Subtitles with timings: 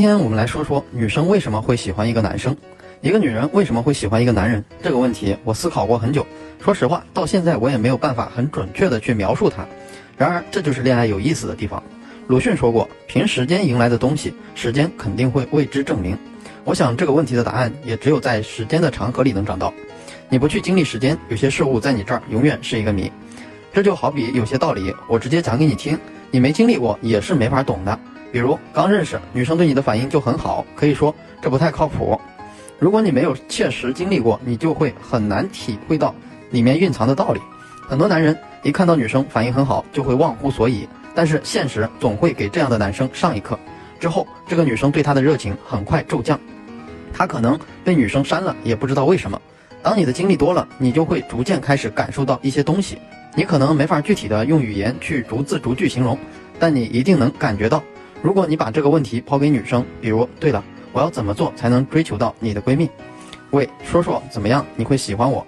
[0.00, 2.56] 今天我们来说说女生为什么会喜欢一个男生，
[3.02, 6.26] 一个女人为什么会喜欢一个男人这个问题，我思考过很久。
[6.58, 9.66] 说实话，到现在我也没有办法很准确的去描述它。
[10.16, 11.82] 然而，这就是恋爱有意思的地方。
[12.28, 16.16] 鲁迅说过：“凭时间迎来的东西，时间肯定会为之证明。”
[16.64, 19.70] 我想这个问题的答案也只有在时间的长河里能找到。
[20.30, 23.12] 你不去经历时间，有些事物在你这儿永远是一个谜。
[23.70, 25.98] 这就好比有些道理，我直接讲给你听，
[26.30, 28.00] 你没经历过也是没法懂的。
[28.32, 32.20] 比如刚认识女生对你的反应就很好，可以说这不太靠谱。
[32.78, 36.14] 如果你没有切实经历过，你就会很难体会到
[36.50, 37.40] 里面蕴藏的道理。
[37.88, 40.88] 很多男人一看到女生反应很好，就会忘乎所以。
[41.14, 43.58] 但是现实总会给这样的男生上一课，
[43.98, 46.38] 之后这个女生对他的热情很快骤降，
[47.12, 49.38] 他可能被女生删了，也不知道为什么。
[49.82, 52.96] 当你的经历多了，你就会逐渐开始感受到一些东西，
[53.34, 56.16] 你可能没法具体的用语言去逐字逐句形容，
[56.58, 57.82] 但你一定能感觉到。
[58.22, 62.90] 如果你把这个问题抛给女生，比如，对了，我要怎么做才能追求到你的闺蜜？
[63.50, 65.44] 喂，说说怎么样你会喜欢我？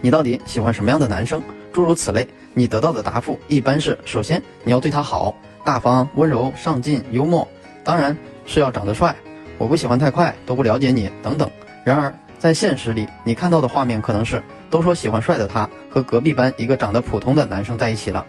[0.00, 1.40] 你到底喜欢什么样的男生？
[1.72, 5.32] 诸如此类，你得到的答复一般是：首先你要对他好，
[5.64, 7.46] 大方、温柔、上进、幽默，
[7.84, 9.14] 当然是要长得帅。
[9.56, 11.48] 我不喜欢太快，都不了解你等等。
[11.84, 18.26] 然而在现实里，你看到的画面可能是都说喜欢帅的他和隔壁班一个长得普通的男生在一起了。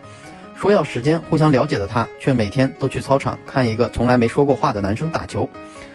[0.59, 5.47] 说要时间互相了解的他，却每天都去操场看一个从来没说过话的男生打球；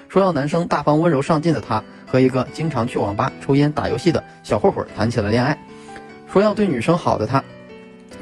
[0.09, 5.55] 说要男生大方温柔上进的他，和一个经常去网吧抽烟打游戏的小混混谈起了恋爱；
[6.33, 7.45] 说要对女生好的他，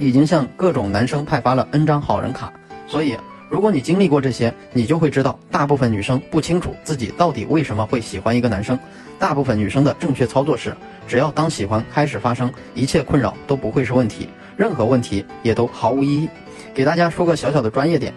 [0.00, 2.52] 已经向各种男生派发了 N 张好人卡。
[2.88, 3.16] 所以，
[3.52, 8.78] 如果你经历过这些，你就会知道，大部分女生不清楚自己到底为什么会喜欢一个男生。
[9.18, 10.74] 大部分女生的正确操作是，
[11.06, 14.26] 只要当喜欢开始发生，一切困扰都不会是问题。
[14.56, 16.30] 任何问题也都毫无意义。
[16.72, 18.10] 给大家说个小小的专业点，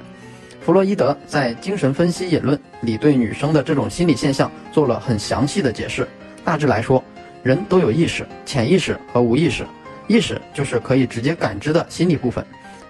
[0.61, 6.07] 弗洛伊德在《精神分析引论》里对女生的这种心理现象做了很详细的解释。
[6.45, 7.03] 大致来说，
[7.43, 9.65] 人都有意识、潜意识和无意识。
[10.07, 12.41] 意识就是可以直接感知的心理部分，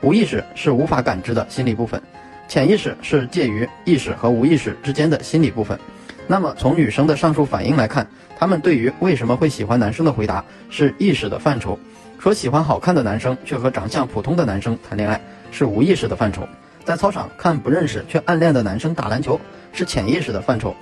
[0.01, 1.99] 无意识是无法感知的心理部分，
[2.47, 5.79] 潜意识是介于意识和无意识之间的心理部分。
[6.27, 8.07] 那么从女生的上述反应来看，
[8.37, 11.77] 她们对于为什么会喜欢男生的回答是意识的范畴。
[12.17, 16.41] 说喜欢好看的男生，却和长相普通的男生谈恋爱，是无意识的范畴；
[16.83, 19.39] 在操场看不认识却暗恋的男生打篮球，
[19.71, 20.75] 是潜意识的范畴。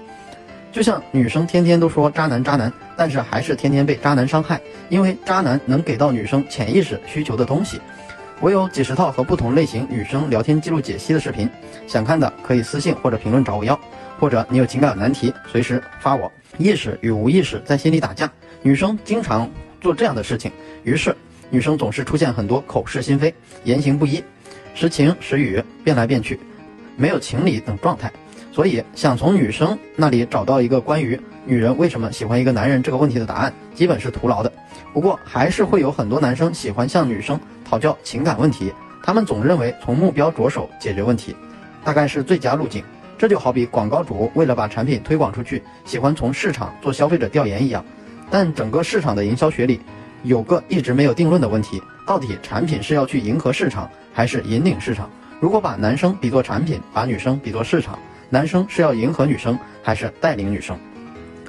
[0.71, 7.81] 就像女生天天都说渣男渣男，但是还是天天被渣男伤害，因为渣男能给到女生潜意识需求的东西。
[8.43, 11.49] 我有几十套和不同类型女生聊天记录解析的视频，
[11.87, 13.79] 想看的可以私信或者评论找我要，
[14.19, 16.29] 或者你有情感难题，随时发我。
[16.57, 18.29] 意识与无意识在心里打架，
[18.61, 19.49] 女生经常
[19.79, 20.51] 做这样的事情，
[20.83, 21.15] 于是。
[21.49, 23.33] 女生总是出现很多口是心非、
[23.63, 24.21] 言行不一、
[24.73, 26.37] 时情时语变来变去，
[26.97, 28.11] 没有情理等状态。
[28.51, 34.51] 所以，想从女生那里找到一个关于女人为什么喜欢一个男人这个问题的答案，基本是徒劳的。
[34.93, 37.39] 不过，还是会有很多男生喜欢向女生
[37.73, 41.35] 讨教情感问题，他们总认为从目标着手解决问题，
[41.83, 42.83] 大概是最佳路径。
[43.17, 47.83] 这就好比广告主为了把产品推广出去，喜欢从市场做消费者调研一样。
[48.29, 49.81] 但整个市场的营销学里，
[50.21, 55.09] 有个一直没有定论的问题，到底产品是要去迎合市场，还是引领市场？
[55.39, 57.97] 如果把男生比作产品，把女生比作市场，
[58.29, 60.77] 男生是要迎合女生，还是带领女生？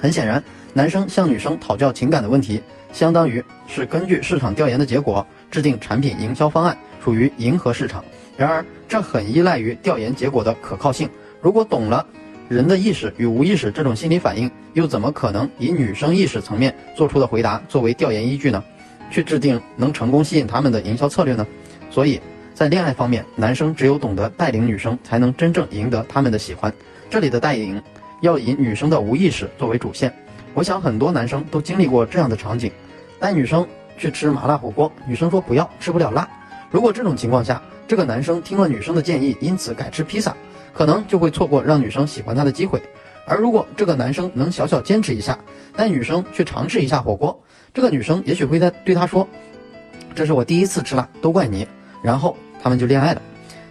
[0.01, 0.43] 很显然，
[0.75, 2.61] 男生向女生讨教情感的问题，
[2.93, 8.05] 相当于是根据市场调研的结果制定产品营销方案，属于迎合市场。
[8.37, 11.09] 然而，这很依赖于调研结果的可靠性。
[11.41, 12.05] 如果懂了。
[12.47, 18.63] 人的意识与无意识这种心理反应，又怎么可能以女生意识层面做出的回答作为调研依据呢？
[19.11, 21.47] 去制定能成功吸引他们的营销策略呢？
[21.91, 22.21] 所以
[22.53, 26.71] 在恋爱方面，男生只有懂得带领女生，才能真正赢得他们的喜欢。
[27.09, 27.83] 这里的带领，
[28.21, 30.15] 要以女生的无意识作为主线。
[30.55, 32.73] 我想很多男生都经历过这样的场景：
[33.19, 33.67] 带女生
[33.99, 36.29] 去吃麻辣火锅，女生说不要，吃不了辣。
[36.71, 40.35] 如果这种情况下，这个男生听了女生的建议，因此改吃披萨。
[40.73, 42.83] 可能就会错过让女生喜欢他的机会，
[43.29, 45.39] 而如果这个男生能小小坚持一下，
[45.77, 47.41] 带女生去尝试一下火锅，
[47.73, 49.25] 这个女生也许会在对他说
[50.17, 51.65] ：“这是我第一次吃辣，都怪你。”
[52.03, 53.23] 然后他们就恋爱了。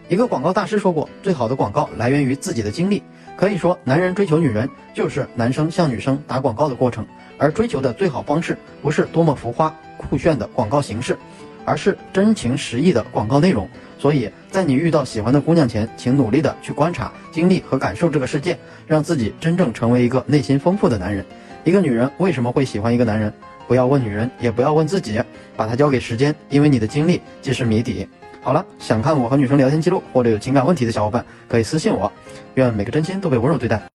[0.07, 3.03] 一个广告大师说过：“最好的广告来源于自己的经历。”
[3.35, 7.05] 可以说，男人追求女人就是男生向女生打广告的过程，
[7.37, 11.17] 而追求的最好方式不是多么浮夸酷炫的广告形式。
[11.65, 13.65] 而是真情实意的广告内容，
[13.97, 21.25] 所以在你遇到喜欢的姑娘前，请努力的去观察、经历和感受这个世界，让自己真正成为一个内心丰富的男人。
[21.63, 23.31] 一个女人为什么会喜欢一个男人？
[23.65, 25.21] 不要问女人，也不要问自己，
[25.55, 28.05] 把它交给时间，因为你的经历即是谜底。
[28.43, 32.11] 好了，想看我和女生聊天记录或者有情感问题的小伙伴，可以私信我。
[32.55, 33.83] 愿每个真心都被温柔对待。